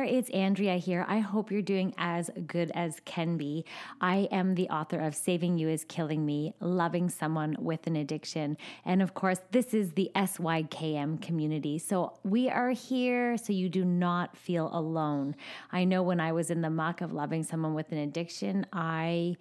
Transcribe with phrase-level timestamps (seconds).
[0.00, 1.04] There, it's Andrea here.
[1.08, 3.66] I hope you're doing as good as can be.
[4.00, 8.56] I am the author of Saving You is Killing Me, Loving Someone with an Addiction.
[8.86, 11.78] And of course, this is the SYKM community.
[11.78, 15.36] So we are here so you do not feel alone.
[15.70, 19.36] I know when I was in the muck of loving someone with an addiction, I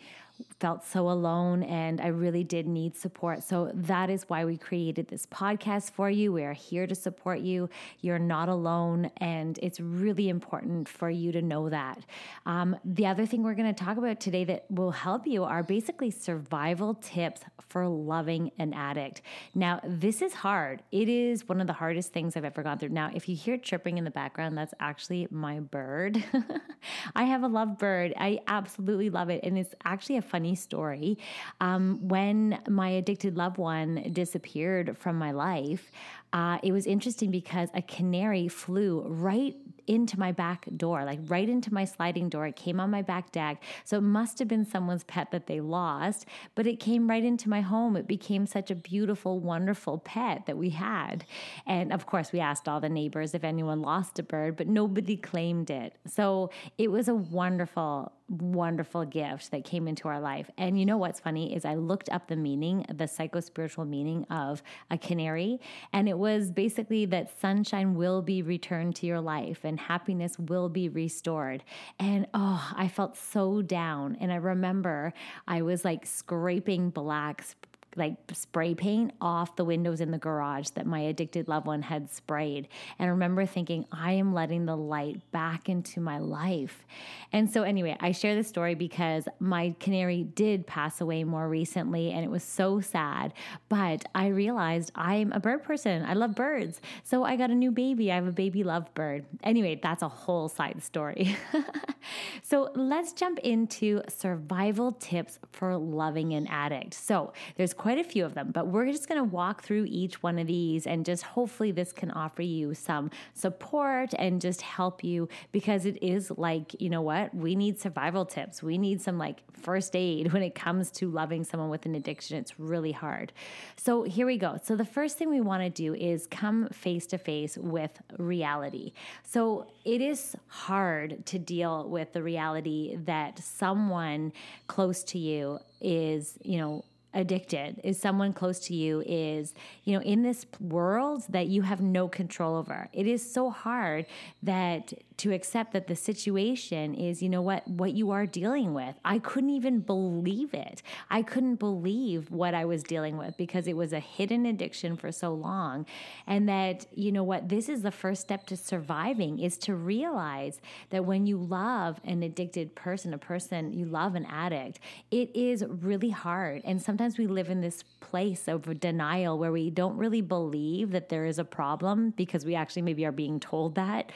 [0.60, 3.44] felt so alone and I really did need support.
[3.44, 6.34] So that is why we created this podcast for you.
[6.34, 7.70] We are here to support you.
[8.02, 12.00] You're not alone, and it's really important for you to know that.
[12.46, 15.64] Um, the other thing we're going to talk about today that will help you are
[15.64, 19.22] basically survival tips for loving an addict.
[19.54, 20.82] Now, this is hard.
[20.92, 22.90] It is one of the hardest things I've ever gone through.
[22.90, 26.24] Now, if you hear chirping in the background, that's actually my bird.
[27.16, 28.14] I have a love bird.
[28.18, 29.42] I absolutely love it.
[29.44, 31.18] And it's actually a funny story.
[31.60, 35.92] Um, when my addicted loved one disappeared from my life,
[36.34, 39.56] uh, it was interesting because a canary flew right
[39.90, 42.46] into my back door, like right into my sliding door.
[42.46, 43.64] It came on my back deck.
[43.84, 47.50] So it must have been someone's pet that they lost, but it came right into
[47.50, 47.98] my home.
[47.98, 51.26] It became such a beautiful, wonderful pet that we had.
[51.66, 55.18] And of course, we asked all the neighbors if anyone lost a bird, but nobody
[55.18, 55.96] claimed it.
[56.06, 60.52] So it was a wonderful, wonderful gift that came into our life.
[60.56, 64.26] And you know what's funny is I looked up the meaning, the psycho spiritual meaning
[64.26, 65.60] of a canary,
[65.92, 70.70] and it was basically that sunshine will be returned to your life and happiness will
[70.70, 71.64] be restored.
[71.98, 74.18] And oh, I felt so down.
[74.20, 75.14] And I remember
[75.48, 77.46] I was like scraping black
[77.96, 82.12] like spray paint off the windows in the garage that my addicted loved one had
[82.12, 82.68] sprayed.
[82.98, 86.86] And I remember thinking, I am letting the light back into my life.
[87.32, 92.12] And so, anyway, I share this story because my canary did pass away more recently
[92.12, 93.34] and it was so sad.
[93.70, 96.04] But I realized I'm a bird person.
[96.06, 96.82] I love birds.
[97.04, 98.12] So I got a new baby.
[98.12, 99.26] I have a baby love bird.
[99.44, 101.36] Anyway, that's a whole side story.
[102.42, 106.94] so let's jump into survival tips for loving an addict.
[106.94, 110.22] So there's quite a few of them, but we're just going to walk through each
[110.22, 115.02] one of these and just hopefully this can offer you some support and just help
[115.02, 117.34] you because it is like, you know what?
[117.34, 118.62] We need survival tips.
[118.62, 122.38] We need some like first aid when it comes to loving someone with an addiction.
[122.38, 123.32] It's really hard.
[123.78, 124.60] So here we go.
[124.62, 128.92] So the first thing we want to do is come face to face with reality.
[129.24, 134.34] So it is hard to deal with the reality that someone
[134.68, 136.84] close to you is, you know,
[137.14, 139.54] addicted is someone close to you is
[139.84, 142.88] you know in this world that you have no control over.
[142.94, 144.06] It is so hard
[144.44, 148.96] that to accept that the situation is, you know what, what you are dealing with.
[149.04, 150.82] I couldn't even believe it.
[151.10, 155.12] I couldn't believe what I was dealing with because it was a hidden addiction for
[155.12, 155.86] so long.
[156.26, 160.62] And that, you know what, this is the first step to surviving is to realize
[160.90, 164.80] that when you love an addicted person, a person you love an addict,
[165.12, 166.62] it is really hard.
[166.64, 171.10] And sometimes we live in this place of denial where we don't really believe that
[171.10, 174.12] there is a problem because we actually maybe are being told that.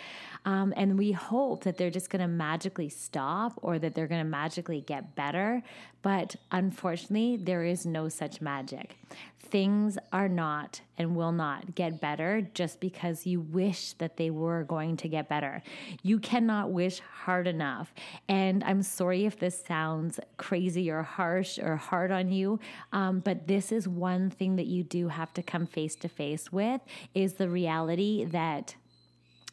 [0.45, 4.23] Um, and we hope that they're just going to magically stop or that they're going
[4.23, 5.63] to magically get better.
[6.01, 8.97] But unfortunately, there is no such magic.
[9.39, 14.63] Things are not and will not get better just because you wish that they were
[14.63, 15.61] going to get better.
[16.01, 17.93] You cannot wish hard enough.
[18.27, 22.59] And I'm sorry if this sounds crazy or harsh or hard on you,
[22.91, 26.51] um, but this is one thing that you do have to come face to face
[26.51, 26.81] with
[27.13, 28.75] is the reality that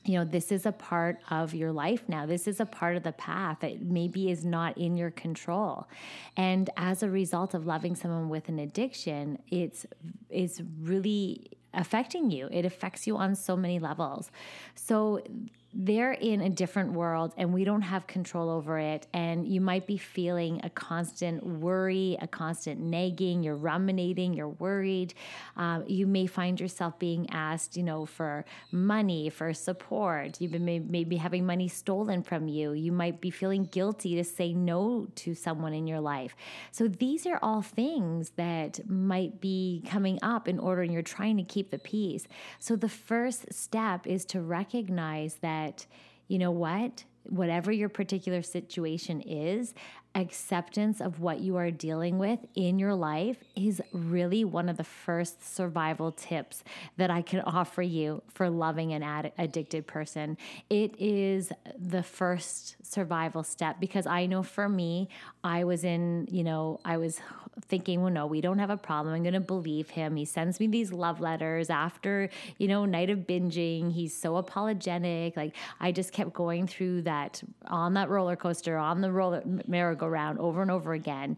[0.04, 2.24] you know, this is a part of your life now.
[2.24, 5.88] This is a part of the path that maybe is not in your control.
[6.36, 9.86] And as a result of loving someone with an addiction, it's
[10.30, 12.48] it's really affecting you.
[12.50, 14.30] It affects you on so many levels.
[14.74, 15.22] So
[15.72, 19.06] they're in a different world and we don't have control over it.
[19.12, 25.14] And you might be feeling a constant worry, a constant nagging, you're ruminating, you're worried.
[25.56, 30.40] Um, you may find yourself being asked, you know, for money, for support.
[30.40, 32.72] You've been maybe having money stolen from you.
[32.72, 36.34] You might be feeling guilty to say no to someone in your life.
[36.72, 41.36] So these are all things that might be coming up in order and you're trying
[41.36, 42.26] to keep the peace.
[42.58, 45.86] So the first step is to recognize that that,
[46.28, 49.74] you know what, whatever your particular situation is,
[50.14, 54.84] acceptance of what you are dealing with in your life is really one of the
[54.84, 56.64] first survival tips
[56.96, 60.36] that I can offer you for loving an ad- addicted person.
[60.68, 65.08] It is the first survival step because I know for me,
[65.44, 67.20] I was in, you know, I was
[67.62, 69.14] thinking, well, no, we don't have a problem.
[69.14, 70.16] I'm going to believe him.
[70.16, 72.28] He sends me these love letters after,
[72.58, 73.92] you know, night of binging.
[73.92, 75.36] He's so apologetic.
[75.36, 79.96] Like I just kept going through that on that roller coaster, on the roller merry
[80.00, 81.36] go round over and over again.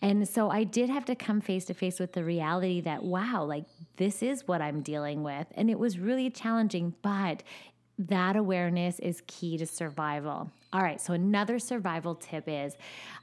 [0.00, 3.44] And so I did have to come face to face with the reality that, wow,
[3.44, 3.64] like
[3.96, 5.46] this is what I'm dealing with.
[5.54, 7.42] And it was really challenging, but
[7.98, 10.50] that awareness is key to survival.
[10.72, 12.76] All right, so another survival tip is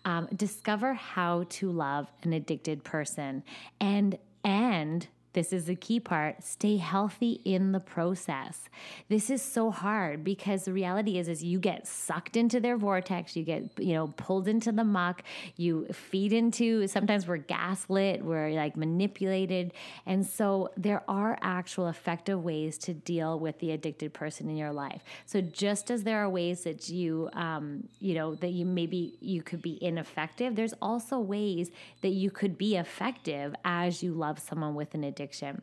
[0.06, 3.44] um, discover how to love an addicted person
[3.80, 6.44] and and this is the key part.
[6.44, 8.70] Stay healthy in the process.
[9.10, 13.36] This is so hard because the reality is is you get sucked into their vortex
[13.36, 15.24] you get you know pulled into the muck
[15.56, 19.74] you feed into sometimes we're gaslit we're like manipulated.
[20.06, 24.74] And so there are actual effective ways to deal with the addicted person in your
[24.74, 25.02] life.
[25.26, 29.42] So just as there are ways that you um, you know that you maybe you
[29.42, 34.76] could be ineffective there's also ways that you could be effective as you love someone
[34.76, 35.62] with an addiction addiction.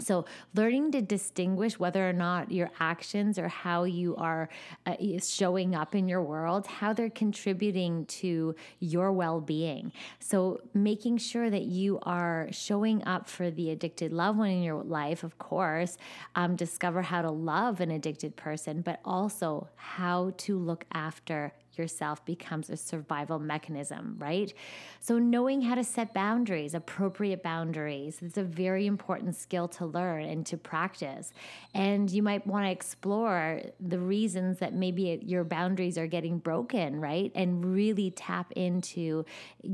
[0.00, 0.24] So,
[0.54, 4.48] learning to distinguish whether or not your actions or how you are
[4.84, 9.92] uh, showing up in your world, how they're contributing to your well being.
[10.18, 14.82] So, making sure that you are showing up for the addicted loved one in your
[14.82, 15.98] life, of course,
[16.34, 22.24] um, discover how to love an addicted person, but also how to look after yourself
[22.24, 24.52] becomes a survival mechanism, right?
[25.00, 30.24] So, knowing how to set boundaries, appropriate boundaries, it's a very important skill to learn
[30.24, 31.32] and to practice.
[31.74, 37.00] And you might want to explore the reasons that maybe your boundaries are getting broken,
[37.00, 37.32] right?
[37.34, 39.24] And really tap into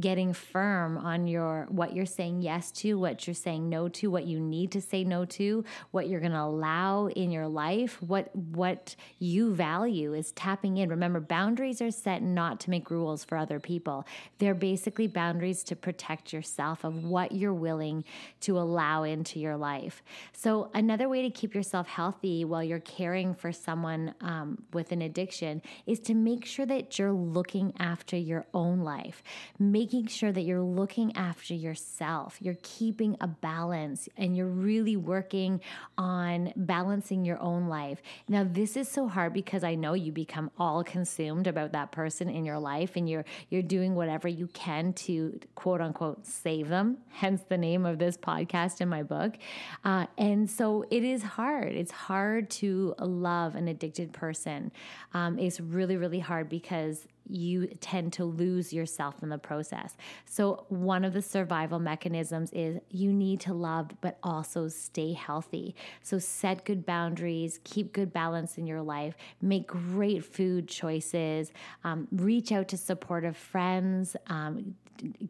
[0.00, 4.26] getting firm on your what you're saying yes to, what you're saying no to, what
[4.26, 8.34] you need to say no to, what you're going to allow in your life, what
[8.34, 10.88] what you value is tapping in.
[10.88, 14.06] Remember, boundaries are are set not to make rules for other people.
[14.38, 18.04] They're basically boundaries to protect yourself of what you're willing
[18.42, 20.02] to allow into your life.
[20.32, 25.02] So, another way to keep yourself healthy while you're caring for someone um, with an
[25.02, 29.22] addiction is to make sure that you're looking after your own life,
[29.58, 35.60] making sure that you're looking after yourself, you're keeping a balance, and you're really working
[35.96, 38.02] on balancing your own life.
[38.28, 41.92] Now, this is so hard because I know you become all consumed about that that
[41.92, 46.68] person in your life and you're you're doing whatever you can to quote unquote save
[46.68, 49.34] them hence the name of this podcast in my book.
[49.84, 51.72] Uh, and so it is hard.
[51.74, 54.72] It's hard to love an addicted person.
[55.14, 59.96] Um, it's really really hard because you tend to lose yourself in the process.
[60.24, 65.74] So, one of the survival mechanisms is you need to love, but also stay healthy.
[66.02, 71.52] So, set good boundaries, keep good balance in your life, make great food choices,
[71.84, 74.74] um, reach out to supportive friends, um,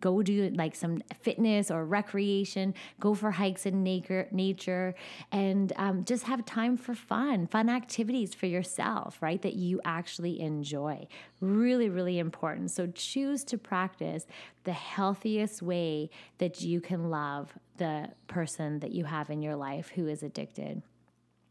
[0.00, 4.94] go do like some fitness or recreation, go for hikes in nature,
[5.32, 9.42] and um, just have time for fun, fun activities for yourself, right?
[9.42, 11.06] That you actually enjoy.
[11.40, 12.70] Really, really important.
[12.70, 14.26] So choose to practice
[14.64, 19.90] the healthiest way that you can love the person that you have in your life
[19.94, 20.82] who is addicted.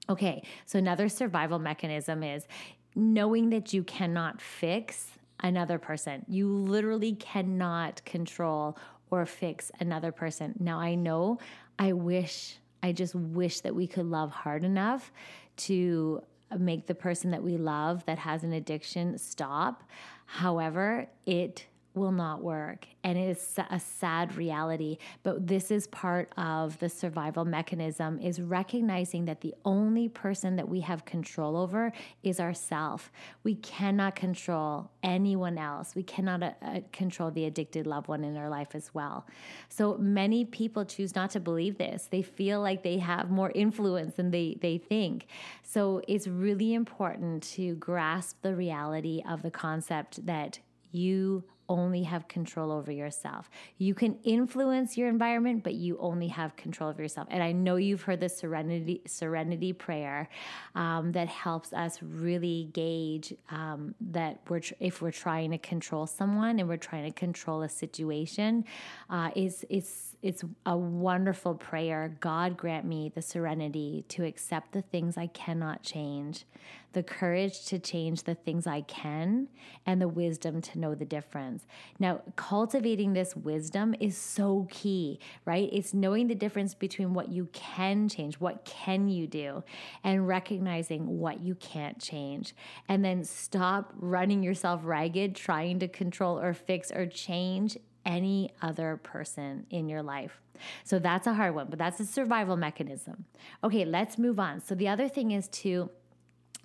[0.10, 2.48] Okay, so another survival mechanism is
[2.96, 6.26] knowing that you cannot fix another person.
[6.28, 8.78] You literally cannot control
[9.10, 10.56] or fix another person.
[10.60, 11.40] Now, I know
[11.80, 15.12] I wish, I just wish that we could love hard enough
[15.58, 16.22] to
[16.58, 19.84] make the person that we love that has an addiction stop.
[20.26, 21.66] However, it
[21.98, 22.88] will not work.
[23.04, 24.98] And it is a sad reality.
[25.24, 30.68] But this is part of the survival mechanism is recognizing that the only person that
[30.68, 31.92] we have control over
[32.24, 33.12] is ourself.
[33.44, 35.96] We cannot control anyone else.
[35.96, 39.26] We cannot uh, uh, control the addicted loved one in our life as well.
[39.70, 42.08] So many people choose not to believe this.
[42.12, 45.28] They feel like they have more influence than they, they think.
[45.64, 50.60] So it's really important to grasp the reality of the concept that
[50.92, 53.50] you only have control over yourself.
[53.78, 57.28] You can influence your environment, but you only have control of yourself.
[57.30, 60.30] And I know you've heard the serenity serenity prayer
[60.76, 66.08] um, that helps us really gauge um, that we're tr- if we're trying to control
[66.08, 68.66] someone and we're trying to control a situation.
[69.10, 72.18] Uh, is it's it's a wonderful prayer.
[72.20, 76.46] God grant me the serenity to accept the things I cannot change,
[76.94, 79.48] the courage to change the things I can,
[79.86, 81.66] and the wisdom to know the difference.
[82.00, 85.70] Now, cultivating this wisdom is so key, right?
[85.72, 89.64] It's knowing the difference between what you can change, what can you do,
[90.04, 92.56] and recognizing what you can't change.
[92.88, 98.98] And then stop running yourself ragged trying to control or fix or change any other
[99.04, 100.42] person in your life.
[100.84, 103.26] So that's a hard one, but that's a survival mechanism.
[103.64, 104.62] Okay, let's move on.
[104.62, 105.92] So the other thing is to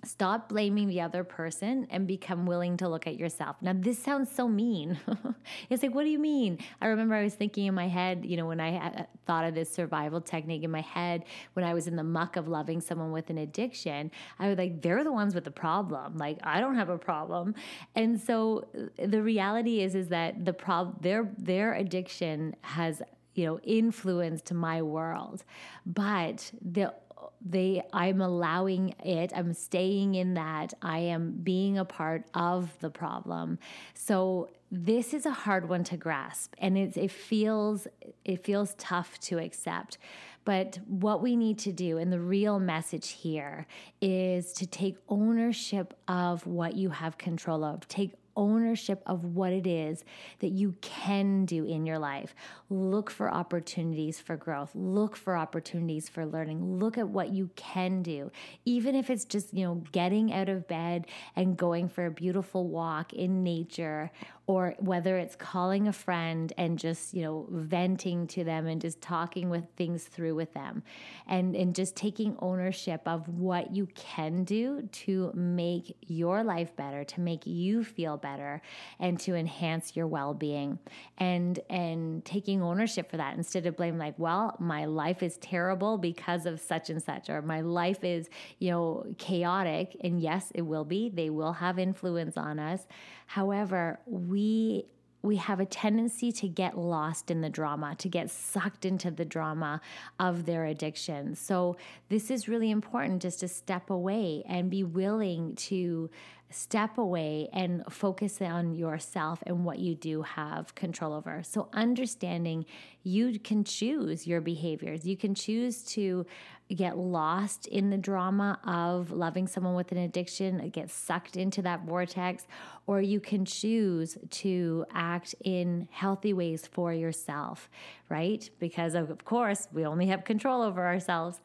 [0.05, 3.55] Stop blaming the other person and become willing to look at yourself.
[3.61, 4.99] Now, this sounds so mean.
[5.69, 6.59] it's like, what do you mean?
[6.81, 9.55] I remember I was thinking in my head, you know, when I uh, thought of
[9.55, 13.11] this survival technique in my head, when I was in the muck of loving someone
[13.11, 16.17] with an addiction, I was like, they're the ones with the problem.
[16.17, 17.55] Like, I don't have a problem.
[17.95, 23.01] And so uh, the reality is, is that the problem, their, their addiction has
[23.35, 25.43] you know influenced my world
[25.85, 26.93] but the
[27.41, 29.31] they i'm allowing it.
[29.35, 30.73] I'm staying in that.
[30.81, 33.59] I am being a part of the problem.
[33.93, 37.87] So this is a hard one to grasp and it, it feels
[38.25, 39.97] it feels tough to accept.
[40.45, 43.65] But what we need to do and the real message here
[44.01, 47.87] is to take ownership of what you have control of.
[47.87, 50.03] Take ownership of what it is
[50.39, 52.35] that you can do in your life.
[52.69, 54.71] Look for opportunities for growth.
[54.73, 56.79] Look for opportunities for learning.
[56.79, 58.31] Look at what you can do.
[58.65, 62.67] Even if it's just, you know, getting out of bed and going for a beautiful
[62.67, 64.11] walk in nature
[64.45, 68.99] or whether it's calling a friend and just, you know, venting to them and just
[68.99, 70.83] talking with things through with them
[71.27, 77.05] and, and just taking ownership of what you can do to make your life better,
[77.05, 78.61] to make you feel better
[78.99, 80.79] and to enhance your well-being
[81.19, 85.99] and and taking ownership for that instead of blame like, well, my life is terrible
[85.99, 90.63] because of such and such or my life is, you know, chaotic and yes, it
[90.63, 91.09] will be.
[91.09, 92.87] They will have influence on us.
[93.27, 94.85] However, we
[95.23, 99.23] we have a tendency to get lost in the drama, to get sucked into the
[99.23, 99.79] drama
[100.19, 101.33] of their addiction.
[101.35, 101.77] So,
[102.09, 106.09] this is really important just to step away and be willing to
[106.53, 111.41] step away and focus on yourself and what you do have control over.
[111.43, 112.65] So, understanding
[113.03, 116.25] you can choose your behaviors, you can choose to
[116.73, 121.81] get lost in the drama of loving someone with an addiction, get sucked into that
[121.81, 122.47] vortex,
[122.87, 127.69] or you can choose to act in healthy ways for yourself,
[128.09, 128.49] right?
[128.59, 131.41] Because, of course, we only have control over ourselves.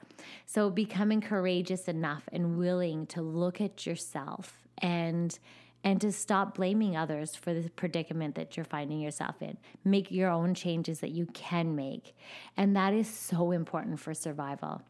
[0.47, 5.39] So, becoming courageous enough and willing to look at yourself and
[5.85, 9.57] and to stop blaming others for the predicament that you're finding yourself in.
[9.85, 12.17] Make your own changes that you can make.
[12.57, 14.83] And that is so important for survival.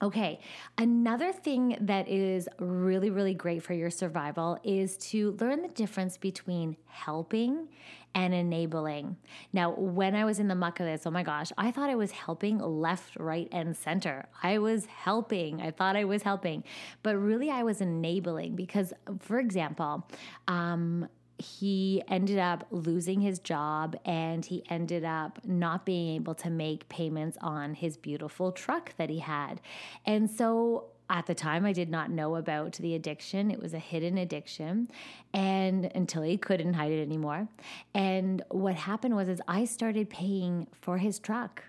[0.00, 0.38] Okay,
[0.76, 6.16] another thing that is really, really great for your survival is to learn the difference
[6.16, 7.66] between helping
[8.14, 9.16] and enabling.
[9.52, 11.96] Now, when I was in the muck of this, oh my gosh, I thought I
[11.96, 14.28] was helping left, right, and center.
[14.42, 15.60] I was helping.
[15.60, 16.62] I thought I was helping,
[17.02, 20.06] but really I was enabling because, for example,
[20.46, 26.50] um, he ended up losing his job and he ended up not being able to
[26.50, 29.60] make payments on his beautiful truck that he had.
[30.04, 33.50] And so at the time I did not know about the addiction.
[33.50, 34.90] It was a hidden addiction
[35.32, 37.48] and until he couldn't hide it anymore.
[37.94, 41.64] And what happened was is I started paying for his truck.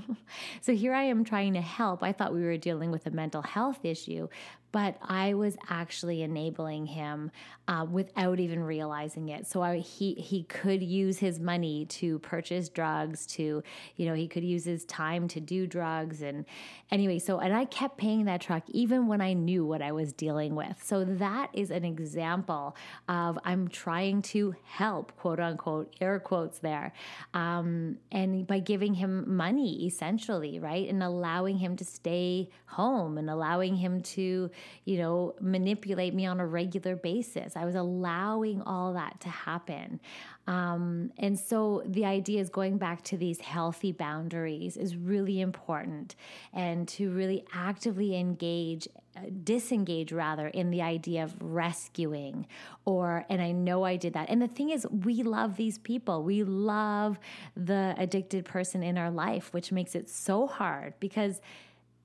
[0.60, 2.02] so here I am trying to help.
[2.02, 4.28] I thought we were dealing with a mental health issue,
[4.72, 7.30] but I was actually enabling him
[7.68, 9.46] uh, without even realizing it.
[9.46, 13.62] So I, he he could use his money to purchase drugs, to
[13.96, 16.44] you know he could use his time to do drugs, and
[16.90, 17.18] anyway.
[17.18, 20.54] So and I kept paying that truck even when I knew what I was dealing
[20.54, 20.82] with.
[20.84, 22.76] So that is an example
[23.08, 26.92] of I'm trying to help, quote unquote, air quotes there,
[27.34, 33.30] um, and by giving him money essentially, right, and allowing him to stay home and
[33.30, 34.50] allowing him to
[34.84, 37.56] you know, manipulate me on a regular basis.
[37.56, 40.00] I was allowing all that to happen.
[40.46, 46.14] Um, and so the idea is going back to these healthy boundaries is really important
[46.52, 52.46] and to really actively engage uh, disengage rather in the idea of rescuing
[52.84, 54.28] or and I know I did that.
[54.28, 56.22] And the thing is we love these people.
[56.22, 57.18] We love
[57.56, 61.40] the addicted person in our life, which makes it so hard because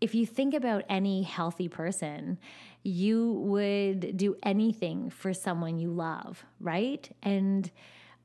[0.02, 2.40] if you think about any healthy person,
[2.84, 7.10] you would do anything for someone you love, right?
[7.22, 7.70] And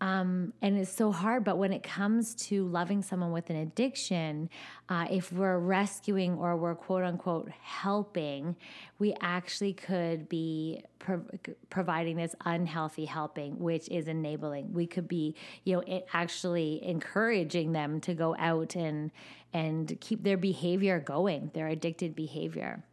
[0.00, 1.44] um, and it's so hard.
[1.44, 4.50] But when it comes to loving someone with an addiction,
[4.88, 8.56] uh, if we're rescuing or we're quote unquote helping,
[8.98, 11.24] we actually could be pro-
[11.70, 14.72] providing this unhealthy helping, which is enabling.
[14.72, 15.34] We could be,
[15.64, 19.10] you know, actually encouraging them to go out and
[19.52, 22.84] and keep their behavior going, their addicted behavior.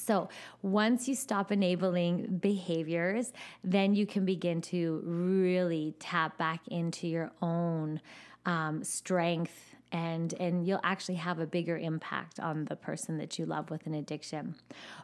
[0.00, 0.28] So,
[0.62, 7.30] once you stop enabling behaviors, then you can begin to really tap back into your
[7.42, 8.00] own
[8.46, 13.46] um, strength and and you'll actually have a bigger impact on the person that you
[13.46, 14.54] love with an addiction.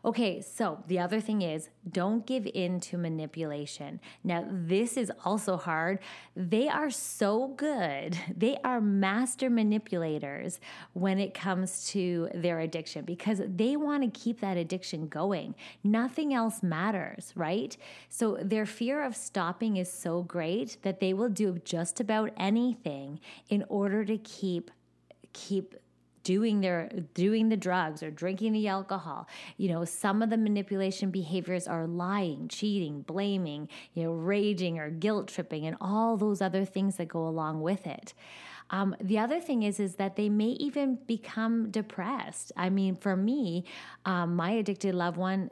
[0.05, 4.01] Okay, so the other thing is don't give in to manipulation.
[4.23, 5.99] Now, this is also hard.
[6.35, 8.17] They are so good.
[8.47, 10.61] They are master manipulators
[10.93, 15.55] when it comes to their addiction because they want to keep that addiction going.
[15.83, 17.77] Nothing else matters, right?
[18.09, 23.21] So their fear of stopping is so great that they will do just about anything
[23.49, 24.71] in order to keep
[25.37, 25.75] keep
[26.27, 29.29] doing their doing the drugs or drinking the alcohol.
[29.59, 34.91] You know some of the manipulation behaviors are lying cheating blaming you know raging or
[34.91, 38.13] guilt tripping and all those other things that go along with it.
[38.71, 42.51] Um, the other thing is is that they may even become depressed.
[42.57, 43.65] I mean for me
[44.05, 45.51] um, my addicted loved one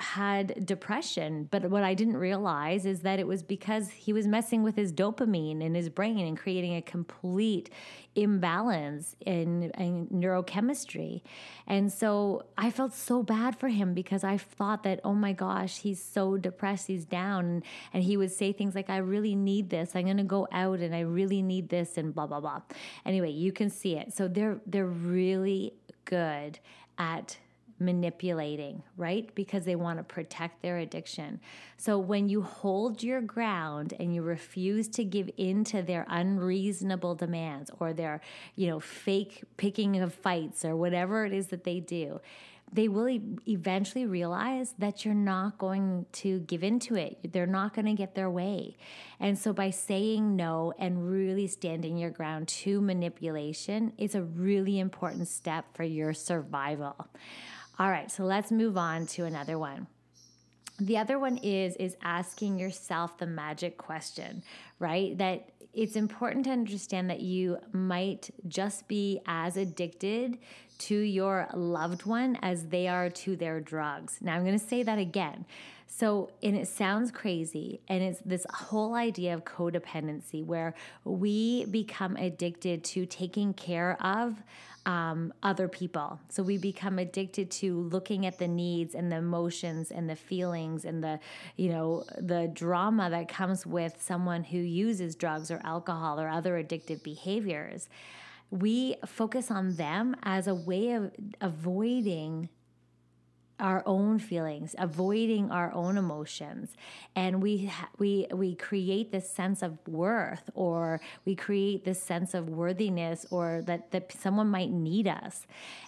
[0.00, 1.46] had depression.
[1.50, 4.92] But what I didn't realize is that it was because he was messing with his
[4.92, 7.70] dopamine in his brain and creating a complete
[8.16, 11.22] imbalance in, in, neurochemistry.
[11.66, 15.78] And so I felt so bad for him because I thought that, oh my gosh,
[15.78, 17.62] he's so depressed, he's down.
[17.92, 19.94] And he would say things like, I really need this.
[19.94, 22.62] I'm going to go out and I really need this and blah, blah, blah.
[23.04, 24.14] Anyway, you can see it.
[24.14, 26.58] So they're, they're really good
[26.98, 27.36] at
[27.80, 29.34] manipulating, right?
[29.34, 31.40] Because they want to protect their addiction.
[31.76, 37.14] So when you hold your ground and you refuse to give in to their unreasonable
[37.14, 38.20] demands or their,
[38.54, 42.20] you know, fake picking of fights or whatever it is that they do,
[42.72, 47.32] they will e- eventually realize that you're not going to give into it.
[47.32, 48.76] They're not going to get their way.
[49.18, 54.78] And so, by saying no and really standing your ground to manipulation is a really
[54.78, 57.08] important step for your survival.
[57.80, 59.86] All right, so let's move on to another one.
[60.78, 64.42] The other one is is asking yourself the magic question,
[64.80, 65.16] right?
[65.16, 70.38] That it's important to understand that you might just be as addicted
[70.78, 74.18] to your loved one as they are to their drugs.
[74.20, 75.46] Now I'm going to say that again.
[75.86, 82.16] So, and it sounds crazy, and it's this whole idea of codependency where we become
[82.16, 84.40] addicted to taking care of
[84.86, 86.18] um, other people.
[86.28, 90.84] So we become addicted to looking at the needs and the emotions and the feelings
[90.84, 91.20] and the,
[91.56, 96.62] you know, the drama that comes with someone who uses drugs or alcohol or other
[96.62, 97.88] addictive behaviors.
[98.50, 102.48] We focus on them as a way of avoiding
[103.60, 106.74] our own feelings, avoiding our own emotions,
[107.14, 112.48] and we we we create this sense of worth, or we create this sense of
[112.48, 115.46] worthiness, or that that someone might need us,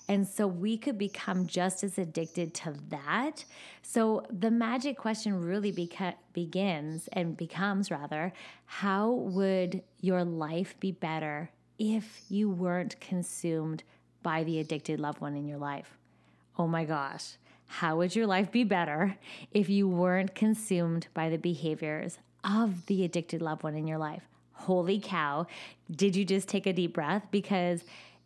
[0.09, 3.45] and so we could become just as addicted to that.
[3.83, 8.33] So the magic question really beca- begins and becomes rather,
[8.67, 13.83] how would your life be better if you weren't consumed
[14.23, 15.99] by the addicted loved one in your life?
[16.59, 17.39] Oh my gosh
[17.77, 19.17] how would your life be better
[19.51, 24.25] if you weren't consumed by the behaviors of the addicted loved one in your life?
[24.53, 25.47] Holy cow.
[25.91, 27.27] Did you just take a deep breath?
[27.31, 27.83] Because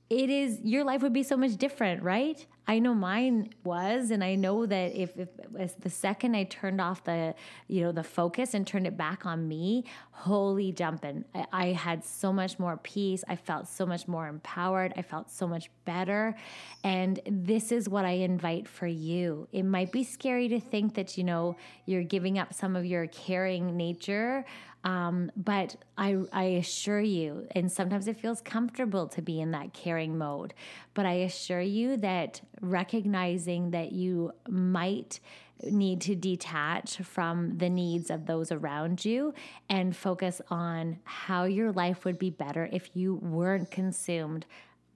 [0.08, 2.44] it is, your life would be so much different, right?
[2.68, 5.10] I know mine was, and I know that if,
[5.58, 7.34] if the second I turned off the,
[7.66, 12.04] you know, the focus and turned it back on me, holy jumping, I, I had
[12.04, 13.24] so much more peace.
[13.28, 14.92] I felt so much more empowered.
[14.96, 16.36] I felt so much better,
[16.84, 19.48] and this is what I invite for you.
[19.52, 23.06] It might be scary to think that you know you're giving up some of your
[23.08, 24.44] caring nature.
[24.86, 29.74] Um, but I, I assure you, and sometimes it feels comfortable to be in that
[29.74, 30.54] caring mode,
[30.94, 35.18] but I assure you that recognizing that you might
[35.64, 39.34] need to detach from the needs of those around you
[39.68, 44.46] and focus on how your life would be better if you weren't consumed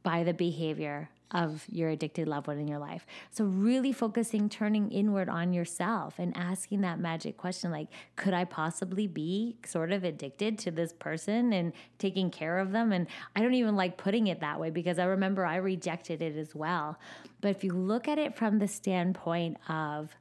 [0.04, 3.06] by the behavior of your addicted loved one in your life.
[3.30, 8.44] So, really focusing, turning inward on yourself and asking that magic question like, could I
[8.44, 12.92] possibly be sort of addicted to this person and taking care of them?
[12.92, 16.36] And I don't even like putting it that way because I remember I rejected it
[16.36, 16.98] as well.
[17.40, 20.16] But if you look at it from the standpoint of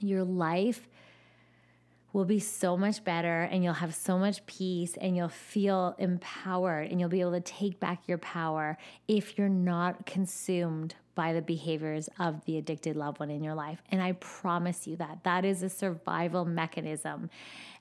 [0.00, 0.88] your life
[2.12, 6.90] will be so much better and you'll have so much peace and you'll feel empowered
[6.90, 8.76] and you'll be able to take back your power
[9.08, 13.82] if you're not consumed by the behaviors of the addicted loved one in your life.
[13.90, 17.30] And I promise you that that is a survival mechanism.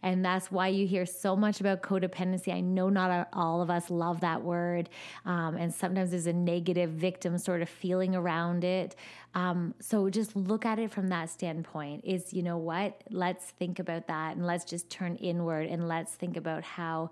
[0.04, 2.54] And that's why you hear so much about codependency.
[2.54, 4.90] I know not all of us love that word.
[5.26, 8.96] Um, and sometimes there's a negative victim sort of feeling around it.
[9.36, 13.02] Um, so just look at it from that standpoint is, you know what?
[13.10, 17.12] Let's think about that and let's just turn inward and let's think about how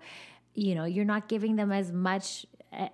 [0.54, 2.44] you know you're not giving them as much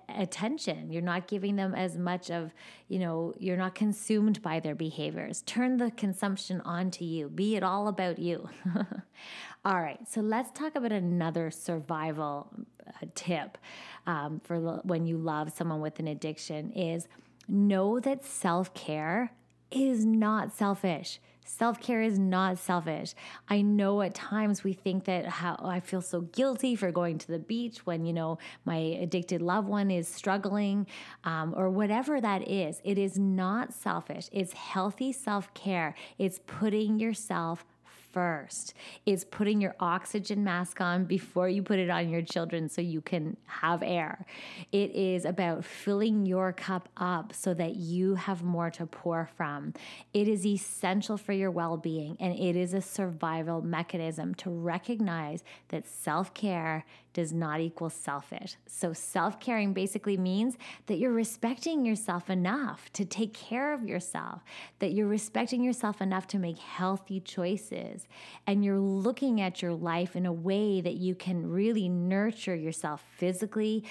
[0.09, 0.91] attention.
[0.91, 2.51] You're not giving them as much of
[2.87, 5.43] you know you're not consumed by their behaviors.
[5.43, 7.29] Turn the consumption onto you.
[7.29, 8.49] Be it all about you.
[9.65, 12.49] All right so let's talk about another survival
[12.87, 13.57] uh, tip
[14.05, 17.09] um, for when you love someone with an addiction is
[17.49, 19.33] know that self-care
[19.71, 23.13] is not selfish Self care is not selfish.
[23.47, 27.17] I know at times we think that how oh, I feel so guilty for going
[27.19, 30.87] to the beach when, you know, my addicted loved one is struggling
[31.23, 32.81] um, or whatever that is.
[32.83, 34.27] It is not selfish.
[34.33, 35.95] It's healthy self care.
[36.17, 37.65] It's putting yourself
[38.11, 38.73] first
[39.05, 43.01] is putting your oxygen mask on before you put it on your children so you
[43.01, 44.25] can have air.
[44.71, 49.73] It is about filling your cup up so that you have more to pour from.
[50.13, 55.43] It is essential for your well being and it is a survival mechanism to recognize
[55.69, 56.85] that self care
[57.17, 58.57] does not equal selfish.
[58.67, 64.43] So, self caring basically means that you're respecting yourself enough to take care of yourself,
[64.77, 67.96] that you're respecting yourself enough to make healthy choices,
[68.45, 73.03] and you're looking at your life in a way that you can really nurture yourself
[73.15, 73.83] physically,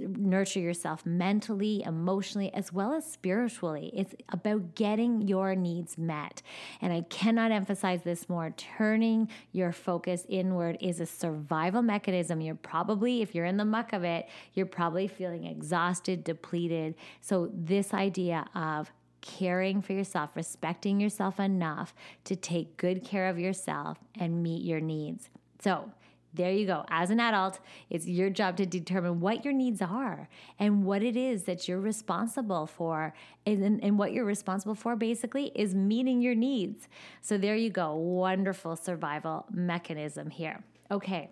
[0.00, 3.90] nurture yourself mentally, emotionally, as well as spiritually.
[3.94, 6.42] It's about getting your needs met.
[6.80, 8.50] And I cannot emphasize this more.
[8.56, 12.40] Turning your focus inward is a survival mechanism.
[12.40, 16.94] You're probably, if you're in the muck of it, you're probably feeling exhausted, depleted.
[17.20, 18.90] So, this idea of
[19.26, 24.80] caring for yourself, respecting yourself enough to take good care of yourself and meet your
[24.80, 25.28] needs.
[25.60, 25.90] So,
[26.34, 26.84] there you go.
[26.90, 31.16] As an adult, it's your job to determine what your needs are and what it
[31.16, 33.14] is that you're responsible for.
[33.46, 36.88] And, and what you're responsible for basically is meeting your needs.
[37.22, 37.94] So there you go.
[37.94, 40.62] Wonderful survival mechanism here.
[40.90, 41.30] Okay.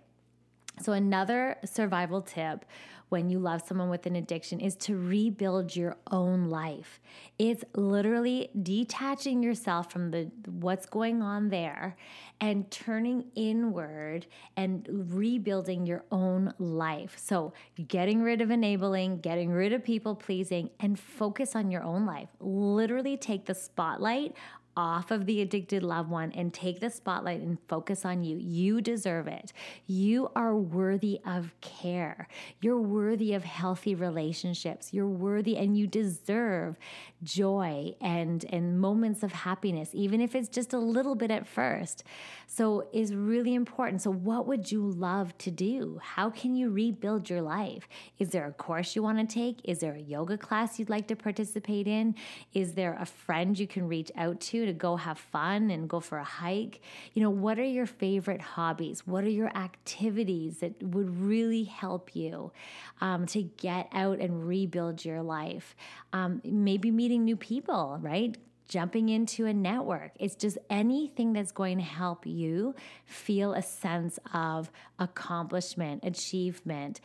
[0.81, 2.65] So, another survival tip
[3.11, 7.01] when you love someone with an addiction is to rebuild your own life.
[7.39, 11.97] It's literally detaching yourself from the what's going on there
[12.41, 17.17] and turning inward and rebuilding your own life.
[17.17, 17.53] So,
[17.87, 22.31] getting rid of enabling, getting rid of people pleasing and focus on your own life.
[22.41, 24.35] Literally take the spotlight
[24.77, 28.37] off of the addicted loved one and take the spotlight and focus on you.
[28.37, 29.53] You deserve it.
[29.87, 32.29] You are worthy of care.
[32.61, 34.93] You're worthy of healthy relationships.
[34.93, 36.79] You're worthy and you deserve
[37.23, 42.05] joy and and moments of happiness even if it's just a little bit at first.
[42.47, 44.03] So is really important.
[44.03, 46.01] So what would you love to do?
[46.03, 47.89] How can you rebuild your life?
[48.19, 49.61] Is there a course you want to take?
[49.65, 52.15] Is there a yoga class you'd like to participate in?
[52.53, 56.01] Is there a friend you can reach out to to go have fun and go
[56.01, 56.81] for a hike?
[57.13, 59.07] You know, what are your favorite hobbies?
[59.07, 62.53] What are your activities that would really help you
[63.01, 65.77] um, to get out and rebuild your life?
[66.13, 68.37] Um, maybe meeting new people, right?
[68.69, 70.13] jumping into a network.
[70.19, 72.75] It's just anything that's going to help you
[73.05, 77.01] feel a sense of accomplishment, achievement,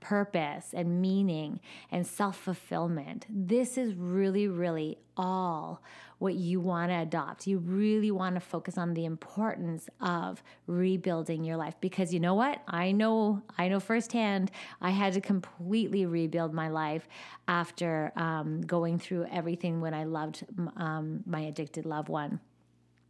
[0.00, 1.60] purpose and meaning
[1.90, 3.26] and self fulfillment.
[3.28, 5.82] This is really, really all
[6.18, 7.46] what you want to adopt.
[7.46, 12.34] You really want to focus on the importance of rebuilding your life because you know
[12.34, 12.62] what?
[12.66, 14.50] I know, I know firsthand.
[14.80, 17.06] I had to completely rebuild my life
[17.48, 20.44] after um, going through everything when I loved
[20.76, 22.40] um, my addicted loved one.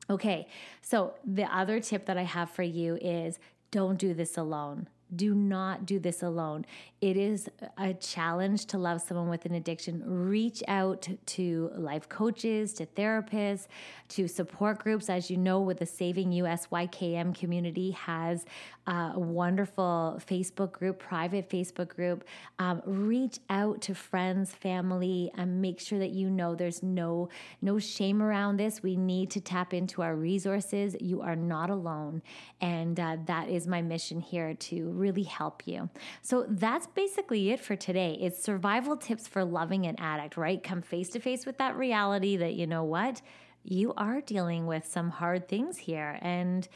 [0.08, 0.46] Okay,
[0.82, 3.38] so the other tip that I have for you is
[3.70, 4.88] don't do this alone.
[5.14, 6.66] Do not do this alone.
[7.00, 10.02] It is a challenge to love someone with an addiction.
[10.04, 13.68] Reach out to life coaches, to therapists,
[14.08, 15.08] to support groups.
[15.08, 18.44] As you know, with the Saving US YKM community has
[18.86, 22.24] a wonderful Facebook group, private Facebook group.
[22.58, 27.28] Um, reach out to friends, family, and make sure that you know there's no
[27.60, 28.82] no shame around this.
[28.82, 30.96] We need to tap into our resources.
[31.00, 32.22] You are not alone,
[32.60, 35.88] and uh, that is my mission here to really help you.
[36.22, 38.18] So that's basically it for today.
[38.20, 40.62] It's survival tips for loving an addict, right?
[40.62, 43.22] Come face to face with that reality that you know what
[43.64, 46.68] you are dealing with some hard things here and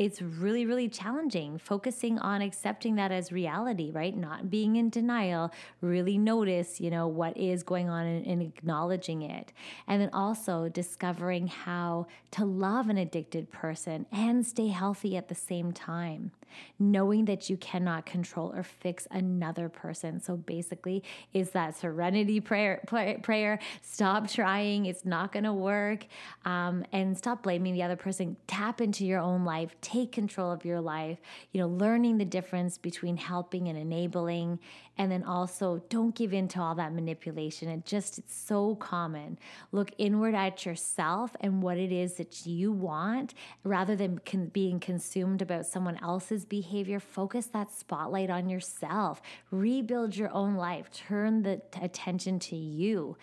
[0.00, 4.16] it's really, really challenging focusing on accepting that as reality, right?
[4.16, 5.52] Not being in denial,
[5.82, 9.52] really notice, you know, what is going on and, acknowledging it.
[9.86, 15.34] And then also discovering how to love an addicted person and stay healthy at the
[15.34, 16.32] same time
[16.78, 20.20] knowing that you cannot control or fix another person.
[20.20, 23.58] So basically, is that serenity prayer, prayer.
[23.82, 26.06] Stop trying, it's not going to work.
[26.44, 28.36] Um, and stop blaming the other person.
[28.46, 31.18] Tap into your own life, take control of your life,
[31.52, 34.58] you know, learning the difference between helping and enabling.
[35.00, 37.70] And then also, don't give in to all that manipulation.
[37.70, 39.38] It just, it's so common.
[39.72, 43.32] Look inward at yourself and what it is that you want
[43.64, 49.22] rather than con- being consumed about someone else's behavior, focus that spotlight on yourself.
[49.50, 50.90] Rebuild your own life.
[50.90, 53.16] Turn the t- attention to you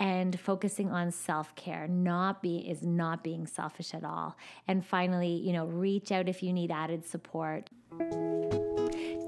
[0.00, 1.86] and focusing on self-care.
[1.86, 4.36] Not be is not being selfish at all.
[4.66, 7.70] And finally, you know, reach out if you need added support.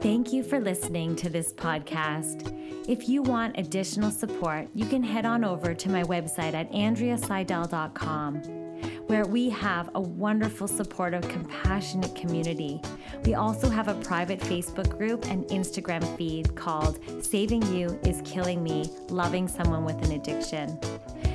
[0.01, 2.59] Thank you for listening to this podcast.
[2.89, 8.63] If you want additional support, you can head on over to my website at andreaseydel.com
[9.07, 12.81] where we have a wonderful, supportive, compassionate community.
[13.25, 18.63] We also have a private Facebook group and Instagram feed called Saving You is Killing
[18.63, 20.79] Me Loving Someone with an Addiction.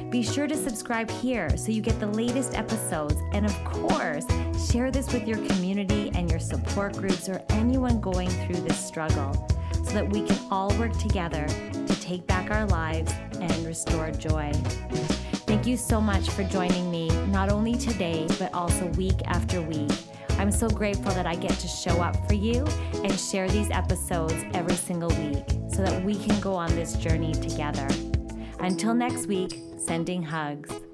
[0.09, 3.15] Be sure to subscribe here so you get the latest episodes.
[3.33, 4.25] And of course,
[4.57, 9.33] share this with your community and your support groups or anyone going through this struggle
[9.73, 14.51] so that we can all work together to take back our lives and restore joy.
[15.45, 19.91] Thank you so much for joining me, not only today, but also week after week.
[20.31, 22.65] I'm so grateful that I get to show up for you
[23.03, 27.33] and share these episodes every single week so that we can go on this journey
[27.33, 27.87] together.
[28.59, 30.86] Until next week, sending hugs.